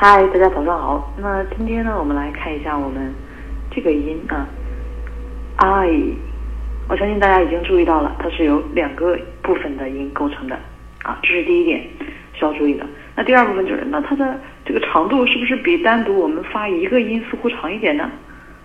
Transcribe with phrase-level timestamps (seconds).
[0.00, 1.12] 嗨，大家早上好。
[1.18, 3.12] 那今天呢，我们来看一下我们
[3.68, 4.46] 这个音啊
[5.56, 5.90] ，I。
[6.88, 10.56] 我相信大家已经注意到了，它是由两个部分的音构成的
[11.02, 11.84] 啊，这是第一点
[12.32, 12.86] 需要注意的。
[13.16, 18.08] 那第二部分就是，那它的这个长度是不是比单独我们发一个音似乎长一点呢？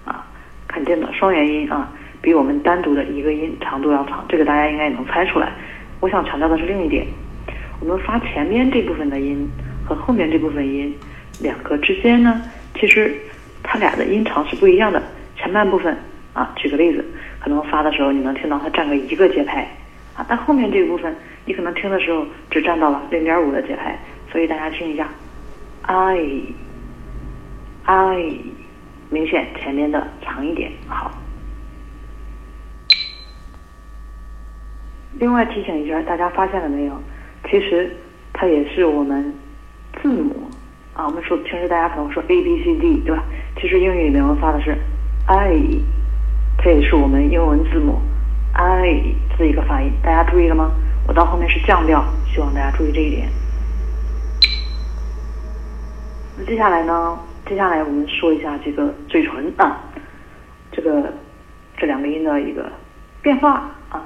[0.05, 0.23] 啊，
[0.67, 1.91] 肯定的，双元音啊，
[2.21, 5.51] 比我们单独的一个音长度要长，这个大家应该也能猜出来。
[5.99, 7.07] 我想强调的是另一点，
[7.79, 9.49] 我们发前面这部分的音
[9.83, 10.95] 和后面这部分音
[11.43, 12.41] 两个之间呢，
[12.73, 13.15] 其实
[13.61, 14.99] 它俩的音长是不一样的。
[15.37, 15.95] 前半部分
[16.33, 17.05] 啊，举个例子。
[17.39, 19.67] 可能发的时候你能听到它占个一个节拍
[20.15, 23.99] 啊，但后面这个部分你可能听的时候只占到了零点五的节拍，
[24.31, 25.09] 所以大家听一下
[25.81, 26.41] ，I
[27.83, 28.33] I
[29.09, 31.11] 明显前面的长一点，好。
[35.19, 36.97] 另外提醒一下，大家发现了没有？
[37.49, 37.93] 其实
[38.31, 39.33] 它也是我们
[40.01, 40.49] 字母
[40.93, 43.23] 啊，我们说平时大家可能说 A B C D 对吧？
[43.59, 44.77] 其实英语里面我们发的是
[45.27, 45.57] I。
[46.63, 47.99] 这也是我们英文字母
[48.53, 50.71] I 的一个发音，大家注意了吗？
[51.07, 53.27] 我到后面是降调，希望大家注意这一点。
[56.37, 57.19] 那接下来呢？
[57.45, 59.81] 接下来我们说一下这个嘴唇啊，
[60.71, 61.11] 这个
[61.75, 62.71] 这两个音的一个
[63.21, 64.05] 变化啊。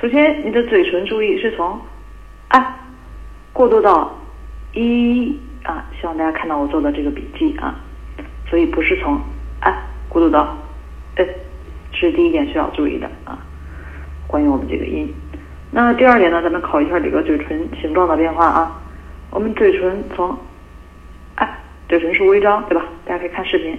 [0.00, 1.80] 首先，你的嘴唇注意是从
[2.48, 2.76] 啊
[3.52, 4.16] 过渡到
[4.74, 7.74] 一啊，希望大家看到我做的这个笔记啊，
[8.48, 9.20] 所以不是从
[9.60, 9.72] 啊
[10.08, 10.56] 过渡到
[11.16, 11.24] 呃。
[11.94, 13.38] 是第一点需要注意的啊，
[14.26, 15.14] 关于我们这个音。
[15.70, 18.80] 那第二点呢，咱们考一下这个嘴唇形状的变化啊。
[19.30, 20.36] 我们嘴唇从，
[21.34, 22.82] 哎，嘴唇是微张，对吧？
[23.04, 23.78] 大家可以看视频，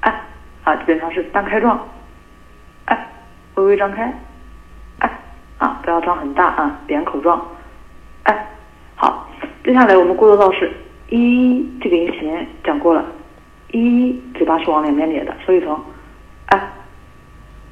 [0.00, 0.20] 哎，
[0.64, 1.88] 啊，基本上是单开状，
[2.86, 3.08] 哎，
[3.54, 4.12] 微微张开，
[4.98, 5.18] 哎，
[5.58, 7.40] 啊，不要张很大啊，扁口状，
[8.24, 8.50] 哎，
[8.96, 9.30] 好。
[9.64, 10.70] 接下来我们过渡到是
[11.08, 13.04] 一这个音前面讲过了，
[13.72, 15.78] 一嘴巴是往两边咧的，所以从，
[16.46, 16.72] 哎。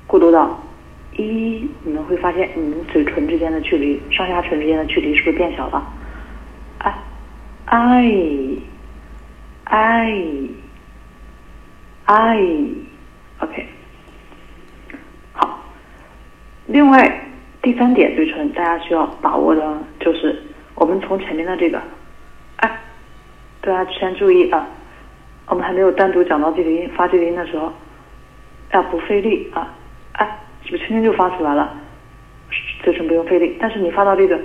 [0.08, 0.62] 过渡到
[1.16, 5.84] 一，你们会发现你们嘴唇之间的距离，上下唇之间的距离是不是变小了？
[6.78, 6.94] 哎
[7.64, 8.56] ，I
[9.64, 10.48] I
[12.04, 12.40] I
[13.40, 13.66] OK，
[15.32, 15.58] 好。
[16.68, 17.28] 另外
[17.62, 20.40] 第三点，嘴唇大家需要把握的就是
[20.76, 21.82] 我们从前面的这个，
[23.66, 24.64] 大家先注意啊，
[25.48, 27.72] 我们还没有单独讲到这个音，发这个音的时候
[28.72, 29.74] 要不费力啊。
[30.12, 31.76] 哎，是不是轻轻就发出来了？
[32.84, 34.38] 嘴唇不用费力，但是你发到这个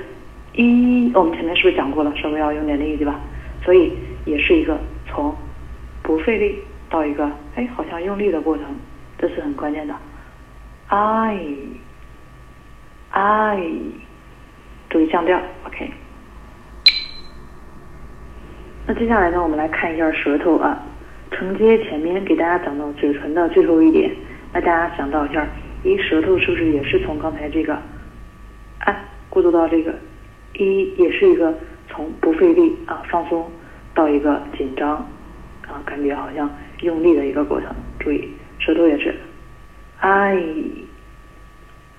[0.53, 2.11] 一，我们前面是不是讲过了？
[2.15, 3.19] 稍微要用点力，对吧？
[3.63, 3.93] 所以
[4.25, 5.35] 也是一个从
[6.01, 6.57] 不费力
[6.89, 8.65] 到一个哎好像用力的过程，
[9.19, 9.93] 这是很关键的。
[10.87, 11.45] I
[13.11, 13.61] I
[14.89, 15.91] 注意降调，OK。
[18.87, 20.83] 那接下来呢，我们来看一下舌头啊，
[21.31, 24.11] 承接前面给大家讲到嘴唇的最后一点。
[24.53, 25.47] 那大家想到一下，
[25.83, 27.73] 一舌头是不是也是从刚才这个，
[28.79, 28.95] 啊，
[29.29, 29.93] 过渡到这个
[30.57, 31.53] 一，也是一个
[31.87, 33.49] 从不费力啊放松
[33.93, 34.97] 到一个紧张
[35.67, 36.49] 啊，感觉好像
[36.81, 37.69] 用力的一个过程。
[37.99, 38.27] 注意，
[38.59, 39.15] 舌头也是
[39.99, 40.43] ，I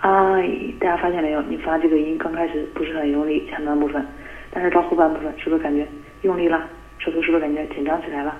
[0.00, 1.40] I，大家发现没有？
[1.42, 4.04] 你发这个音刚开始不是很用力，前半部分，
[4.50, 5.86] 但是到后半部分是不是感觉
[6.22, 6.68] 用力了？
[6.98, 8.36] 舌头是不是感觉紧张起来了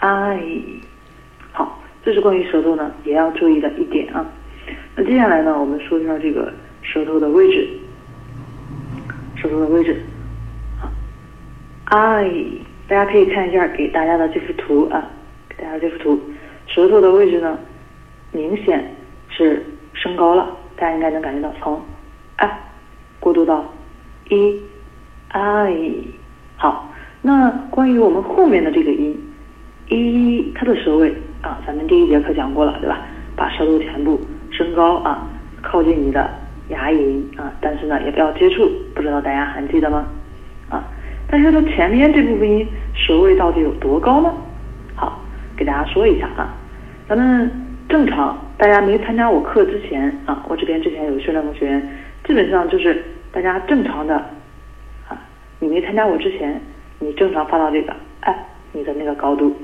[0.00, 0.40] ？I，
[1.52, 1.80] 好。
[2.04, 4.24] 这是关于舌头呢，也要注意的一点啊。
[4.94, 7.68] 那接下来呢，我们说一下这个舌头的位置。
[9.36, 10.00] 舌头的位置
[10.80, 10.90] 啊
[11.84, 12.30] ，I，
[12.88, 15.10] 大家可以看一下给大家的这幅图啊，
[15.48, 16.20] 给大家这幅图，
[16.66, 17.58] 舌头的位置呢，
[18.32, 18.94] 明显
[19.28, 21.80] 是升高了，大家应该能感觉到从
[22.36, 22.58] 啊
[23.20, 23.64] 过渡到
[24.30, 24.60] 一
[25.28, 25.92] ，I，
[26.56, 26.87] 好，
[27.28, 29.14] 那关于我们后面的这个音
[29.90, 31.14] 一，它的舌位。
[31.42, 33.00] 啊，咱们第一节课讲过了，对吧？
[33.36, 34.18] 把舌头全部
[34.50, 35.28] 升高啊，
[35.60, 36.26] 靠近你的
[36.70, 38.66] 牙龈啊，但是呢，也不要接触。
[38.94, 40.06] 不知道大家还记得吗？
[40.70, 40.82] 啊，
[41.30, 44.32] 但是它前面这部分音舌位到底有多高呢？
[44.96, 45.20] 好，
[45.54, 46.56] 给大家说一下啊。
[47.06, 47.50] 咱们
[47.90, 51.88] 正常，大家没参加我课之前啊，我这边之前有训练过学员，
[52.24, 54.16] 基本上就是大家正常的
[55.08, 55.14] 啊，
[55.60, 56.60] 你没参加我之前，
[57.00, 59.56] 你正常发到这个哎，你的那个高度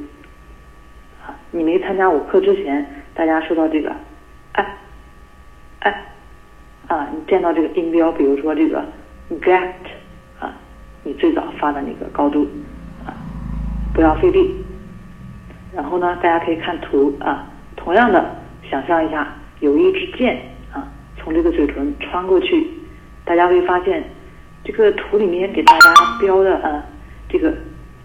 [1.26, 1.34] 啊。
[1.50, 3.92] 你没参加我课之前，大家说到这个，
[4.52, 4.78] 哎，
[5.80, 6.06] 哎，
[6.88, 8.84] 啊，你见到这个音标，比如说这个
[9.40, 9.72] get，
[10.40, 10.52] 啊，
[11.02, 12.46] 你最早发的那个高度，
[13.04, 13.14] 啊，
[13.94, 14.64] 不要费力。
[15.74, 18.36] 然后呢，大家可以看图啊，同样的，
[18.70, 19.26] 想象一下，
[19.58, 20.40] 有一支箭
[20.72, 22.68] 啊，从这个嘴唇穿过去，
[23.24, 24.04] 大家会发现，
[24.62, 26.84] 这个图里面给大家标的啊，
[27.34, 27.52] 这个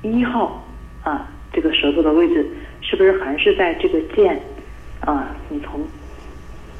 [0.02, 0.60] 一号
[1.04, 2.44] 啊，这个舌头的位置
[2.82, 4.42] 是不是还是在这个剑
[5.02, 5.28] 啊？
[5.50, 5.86] 你从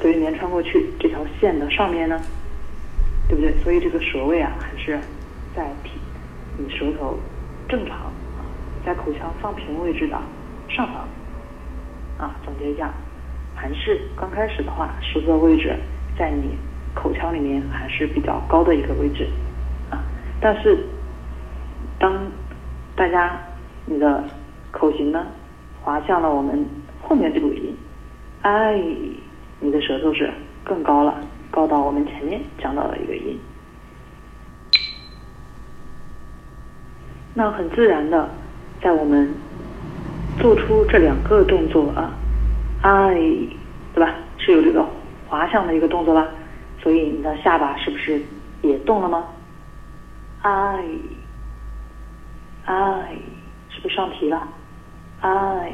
[0.00, 2.20] 嘴里面穿过去这条线的上面呢？
[3.28, 3.54] 对不对？
[3.62, 4.98] 所以这个舌位啊，还是
[5.54, 5.92] 在平
[6.58, 7.16] 你舌头
[7.68, 8.42] 正常啊，
[8.84, 10.18] 在口腔放平位置的
[10.68, 11.08] 上方
[12.18, 12.34] 啊。
[12.44, 12.92] 总结一下，
[13.54, 15.72] 还是刚开始的话，舌头位置
[16.18, 16.58] 在你
[16.96, 19.28] 口腔里面还是比较高的一个位置
[19.88, 20.02] 啊。
[20.40, 20.84] 但是
[21.96, 22.12] 当
[23.00, 23.34] 大家
[23.86, 24.22] 你的
[24.70, 25.26] 口型呢
[25.82, 26.66] 滑向了我们
[27.00, 27.74] 后面这个音，
[28.42, 28.78] 哎，
[29.58, 30.30] 你的舌头是
[30.62, 31.14] 更高了。
[31.50, 33.40] 高到我们前面讲到的一个音，
[37.32, 38.28] 那很自然的，
[38.82, 39.32] 在我们
[40.38, 42.12] 做出这两个动作啊，
[42.82, 43.14] 哎，
[43.94, 44.14] 对吧？
[44.36, 44.84] 是有这个
[45.26, 46.28] 滑向的一个动作吧？
[46.82, 48.20] 所以你的下巴是不是
[48.60, 49.24] 也动了吗？
[50.42, 50.84] 哎，
[52.70, 53.16] I，
[53.68, 54.46] 是不是上提了
[55.22, 55.72] ？？I，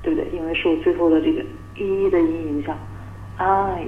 [0.00, 0.30] 对不对？
[0.32, 1.42] 因为受最后的这个
[1.74, 2.76] 一的音影响
[3.36, 3.84] ，I。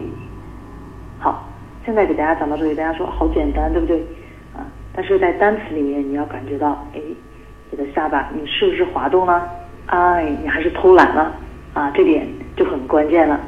[1.21, 1.49] 好，
[1.85, 4.00] 现在给大家讲到这里，大家说好简单，对不对？
[4.56, 7.00] 啊，但是在单词里面，你要感觉到，哎，
[7.71, 9.49] 你的下巴，你是不是滑动了
[9.87, 11.33] ？？I，你还是偷懒了？
[11.75, 13.41] 啊，这点就很关键了。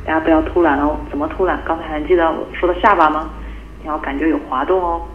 [0.05, 0.97] 大家不要偷懒哦。
[1.09, 1.61] 怎么偷懒？
[1.65, 3.29] 刚才还记得我说的下巴吗？
[3.81, 5.05] 你要感觉有滑动哦。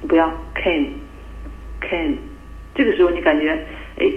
[0.00, 2.14] 你不要 came，came，
[2.74, 3.50] 这个时候你感觉，
[3.98, 4.08] 哎，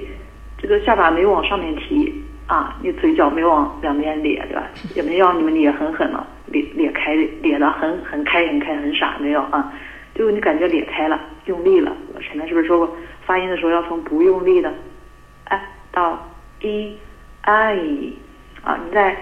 [0.60, 4.68] 这个下巴没往上面提啊，你嘴角没往两边咧，对吧？
[4.96, 9.74] 也没有你们咧很狠了，咧咧开咧的很很开很开很傻，没有啊？
[10.16, 11.96] 就你感觉咧开了，用力了。
[12.14, 14.74] 我前面是不是说过，发音的时候要从不用力的，
[15.46, 15.74] 哎。
[15.90, 16.30] 到
[16.62, 16.96] e
[17.42, 18.14] i
[18.62, 19.18] 啊，你在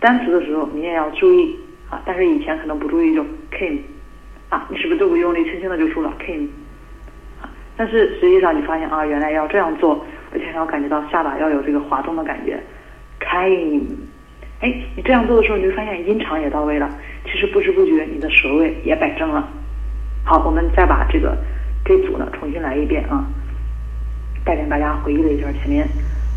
[0.00, 1.58] 单词的时候你也要注意
[1.88, 3.78] 啊，但是以前可能不注意就 came
[4.50, 6.48] 啊，你是不是都不用力，轻轻的就出了 came
[7.40, 7.48] 啊？
[7.74, 12.62] 但是实际上你发现啊，原来要这样做，而且还要感觉到下巴要有这个滑动的感觉
[13.20, 13.86] ，came，
[14.60, 16.88] 哎，你这样做的时候，你会发现音长也到位了，
[17.24, 19.48] 其实不知不觉你的舌位也摆正了。
[20.24, 21.36] 好，我们再把这个
[21.84, 23.24] 这组呢重新来一遍啊，
[24.44, 25.86] 带领大家回忆了一下前面。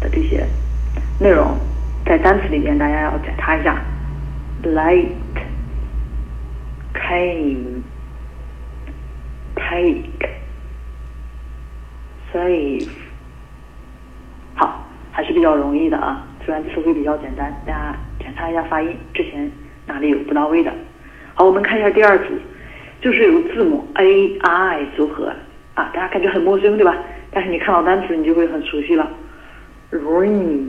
[0.01, 0.46] 的这些
[1.18, 1.58] 内容，
[2.06, 3.82] 在单词里面大家要检查一下
[4.63, 5.08] ：light、
[6.94, 7.82] came、
[9.56, 10.30] take、
[12.34, 12.89] save。
[14.56, 17.96] 好，还是比较容易的啊，虽然词汇比较简单，大家
[18.36, 19.52] 查一下发音，之前
[19.86, 20.72] 哪里有不到位的。
[21.34, 22.34] 好，我们看一下第二组，
[23.02, 25.34] 就是由字母 a、i 组合
[25.74, 26.96] 啊，大家感觉很陌生对吧？
[27.32, 29.10] 但是你看到单词，你就会很熟悉了。
[29.92, 30.68] ring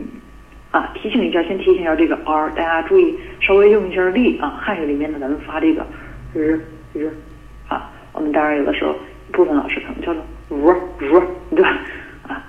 [0.71, 4.59] 啊，提醒一下，先提醒一下这个 r，大家注意稍微用一下力啊。
[4.61, 5.85] 汉语里面呢，咱们发这个
[6.35, 6.61] r
[6.95, 7.11] r
[7.69, 8.95] 啊，我们当然有的时候
[9.33, 11.79] 部分老师可能叫做 r r，对吧？
[12.29, 12.43] 啊，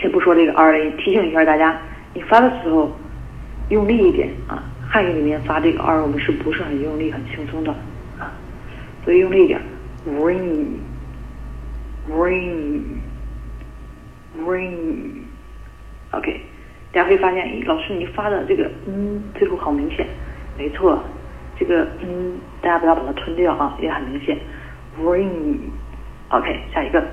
[0.00, 1.76] 先不说这个 r 的音，提醒一下大家，
[2.14, 2.96] 你发的时候
[3.70, 4.62] 用力一点啊。
[4.88, 7.70] 汉语里面发这个 r，我们是不是很用力、很轻松的
[8.18, 8.32] 啊？
[9.04, 9.60] 所以用力一点
[10.06, 10.78] ，ring
[12.10, 12.80] ring。
[14.46, 16.40] ring，OK，
[16.92, 20.06] 大家会发现，老师你发的这个嗯，最后好明显，
[20.56, 21.02] 没错，
[21.58, 24.38] 这个嗯，大家不要把它吞掉啊，也很明显
[25.02, 27.04] ，ring，OK，下一个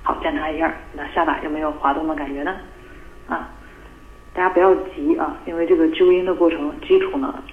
[0.04, 2.56] 好，检查一下，那下巴有没有滑动的感觉呢？
[3.28, 3.50] 啊，
[4.34, 7.44] 大家不要急啊，因为这个纠音的过程基础呢，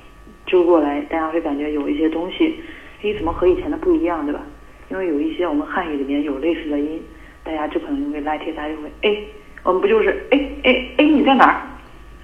[0.46, 2.62] 纠过来，大家会感觉有一些东西，
[3.02, 4.40] 哎，怎么和以前的不一样，对吧？
[4.88, 7.02] 因为有一些我们汉语里面有类似的音，
[7.42, 9.16] 大家就可能因为来贴，大家就会哎，
[9.64, 11.67] 我们不就是哎哎哎你在哪儿？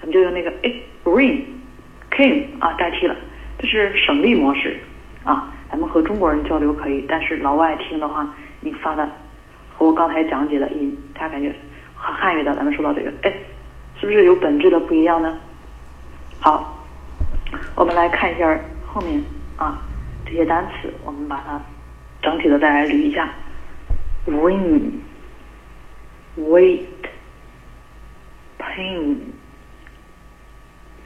[0.05, 0.71] 咱们就用那个哎
[1.05, 1.45] ring
[2.11, 3.17] came 啊代替了，
[3.59, 4.79] 这是省力模式
[5.25, 5.51] 啊。
[5.71, 8.29] 咱们和中国人交流可以，但是老外听的话，
[8.61, 9.09] 你发的
[9.75, 11.51] 和我刚才讲解的音，他感觉
[11.95, 13.33] 和汉语的咱们说到这个哎，
[13.99, 15.39] 是不是有本质的不一样呢？
[16.39, 16.87] 好，
[17.75, 19.25] 我们来看一下后面
[19.57, 19.83] 啊
[20.27, 21.59] 这些单词，我们把它。
[22.21, 23.29] 整体的再来捋一下
[24.27, 24.93] ：ring、
[26.39, 26.85] weight、
[28.59, 29.17] pain、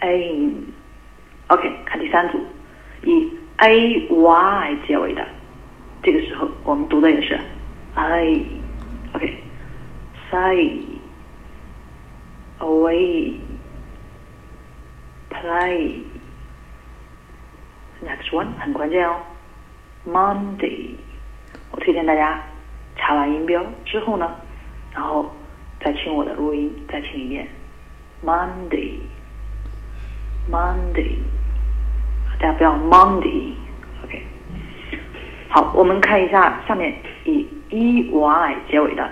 [0.00, 0.52] aim。
[1.48, 2.38] OK，看第三组，
[3.02, 5.26] 以 a y 结尾的，
[6.02, 7.38] 这个时候我们读的也是
[7.94, 8.44] i。
[9.14, 10.82] OK，say、
[12.60, 13.34] away、
[15.30, 16.02] play。
[18.04, 19.16] Next one 很关键哦
[20.06, 20.90] ，Monday。
[21.72, 22.42] 我推荐大家
[22.96, 24.36] 查完音标之后呢，
[24.92, 25.34] 然后
[25.80, 27.48] 再听我的录音，再听一遍
[28.24, 28.98] ，Monday。
[30.58, 31.14] Monday，
[32.40, 34.26] 大家不要 Monday，OK。
[35.48, 36.92] 好，我们看一下下面
[37.24, 39.08] 以 e y 结尾的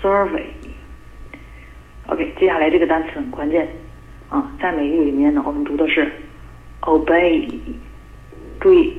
[0.02, 0.44] ，survey。
[2.06, 3.66] OK，接下来这个单词很关键
[4.28, 6.12] 啊，在美语里面呢，我们读的是
[6.82, 7.48] obey。
[8.60, 8.94] 注意，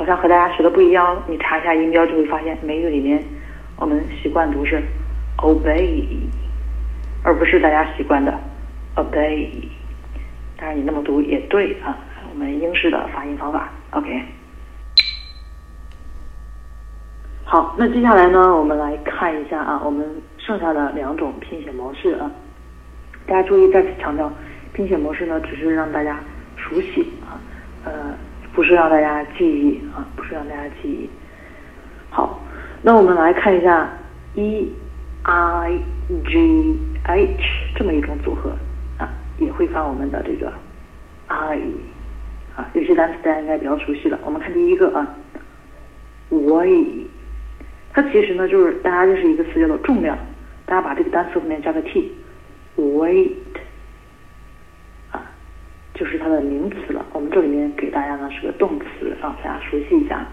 [0.00, 1.22] 好像和大家学的不一样。
[1.28, 3.22] 你查一下音标就会发现，美语里面
[3.76, 4.82] 我们习惯读是
[5.36, 6.06] obey，
[7.22, 8.32] 而不是大家习惯的
[8.96, 9.50] obey。
[10.56, 11.94] 当然你那么读也对啊，
[12.32, 13.68] 我们英式的发音方法。
[13.90, 14.24] OK。
[17.44, 20.22] 好，那接下来呢，我们来看一下啊，我们。
[20.38, 22.28] 剩下的两种拼写模式啊，
[23.26, 24.32] 大家注意，再次强调，
[24.72, 26.18] 拼写模式呢，只是让大家
[26.56, 27.38] 熟悉啊，
[27.84, 28.14] 呃，
[28.60, 31.08] 不是让大家记忆啊，不是让大家记忆。
[32.10, 32.38] 好，
[32.82, 33.88] 那我们来看一下
[34.34, 34.70] e
[35.22, 35.78] i
[36.26, 37.42] g h
[37.74, 38.54] 这么一种组合
[38.98, 40.52] 啊，也会发我们的这个
[41.28, 41.58] i
[42.54, 44.18] 啊，有些单词大家应该比较熟悉了。
[44.26, 45.08] 我们看第一个啊
[46.30, 47.06] ，weigh，
[47.94, 50.18] 它其实呢就是大家认识一个词叫做重量。
[50.66, 53.30] 大家把这个单词后面加个 t，weight，
[56.00, 57.04] 就是它的名词了。
[57.12, 60.26] 我们这里面给大家呢是个动词啊，大家熟悉一下。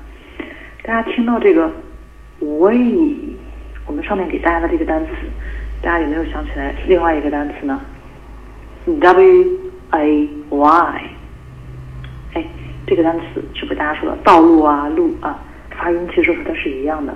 [0.82, 1.70] 大家听到这个
[2.40, 3.36] way，
[3.86, 5.12] 我们上面给大家的这个单词，
[5.82, 7.82] 大家有没有想起来另外一个单词呢
[8.86, 9.46] ？w
[9.90, 11.02] a y，
[12.36, 12.46] 哎，
[12.86, 15.38] 这个单词是不是大家说的道路啊、路啊，
[15.72, 17.14] 发音其实和它是一样的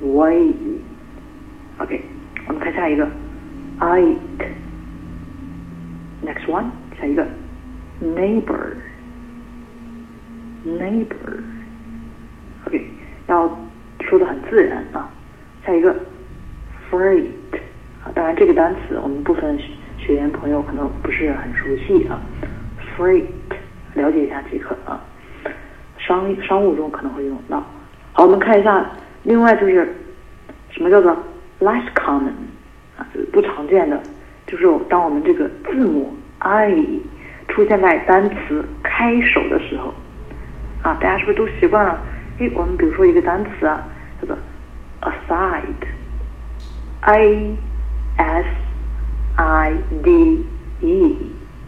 [0.00, 2.00] ，weigh，OK。
[2.46, 3.04] 我们看下一个
[3.80, 4.46] ，ike。
[6.24, 6.66] Next one，
[7.00, 7.26] 下一个
[8.02, 8.76] ，neighbor。
[10.66, 11.42] neighbor。
[12.66, 12.86] OK，
[13.28, 13.58] 要
[14.00, 15.10] 说的很自然啊。
[15.66, 15.94] 下一个
[16.90, 17.26] ，freight。
[18.04, 19.58] 啊，当然这个单词我们部分
[19.98, 22.20] 学员朋友可能不是很熟悉啊。
[22.96, 23.24] freight，
[23.94, 25.00] 了解一下即可啊。
[25.98, 27.64] 商商务中可能会用到。
[28.12, 28.90] 好，我们看一下，
[29.22, 29.94] 另外就是
[30.70, 31.16] 什么叫做
[31.60, 32.32] ？less common
[32.98, 33.98] 啊，不常见的，
[34.46, 36.74] 就是当我们这个字母 i
[37.48, 39.94] 出现在单词开首的时候，
[40.82, 42.00] 啊，大家是不是都习惯了？
[42.38, 43.86] 哎，我们比如说一个单词啊，
[44.20, 44.36] 叫做
[45.02, 45.86] aside，a
[48.16, 48.46] s
[49.36, 49.72] i
[50.02, 50.44] d
[50.80, 51.16] e，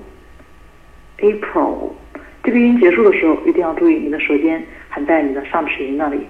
[2.44, 6.26] 这个音结束的时候一定要注意你的舌尖还在你的上齿龈那里。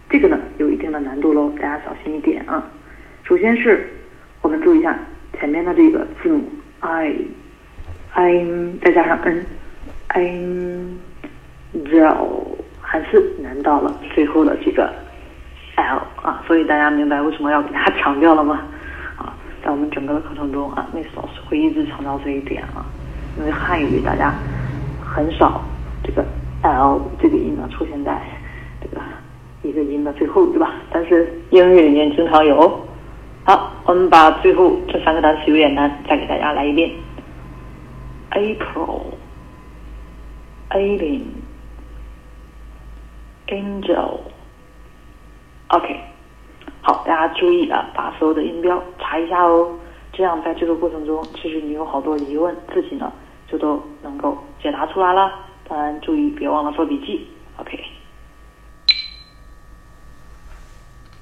[0.09, 2.63] 这个呢有一定的难度喽，大家小心一点啊。
[3.23, 3.89] 首先是
[4.41, 4.95] 我们注意一下
[5.39, 6.43] 前面的这个字母
[6.81, 8.45] i，i
[8.81, 9.19] 再加上
[10.09, 10.95] n，angel
[12.95, 14.89] 还是难到了最后的这个
[15.75, 18.61] l 啊，所以大家明白为什么要给大家 强调了吗？
[19.17, 22.85] 啊在我们整个的课程中啊，Miss 老师会一直强调这一点啊，
[23.37, 24.33] 因为汉语大家
[25.03, 25.61] 很少
[26.05, 26.23] 这个
[26.61, 28.17] l 这个音呢出现在
[28.79, 29.01] 这个
[29.63, 30.75] 一个音的最后，对吧？
[30.89, 32.79] 但是英语里面经常有。
[33.43, 36.89] 好，我们把最后这三个单词有点难，再给大家来一遍
[38.31, 39.01] april
[40.69, 41.21] a
[43.47, 44.19] Angel，OK，。
[46.81, 49.77] 好，大家注意啊，把所有的音标查一下哦。
[50.13, 53.11] 这样在这个过程中，其实你有好多疑问，自己呢
[53.47, 55.31] 就都能够解答出来了。
[55.67, 57.27] 当然，注意别忘了做笔记。
[57.57, 57.77] OK。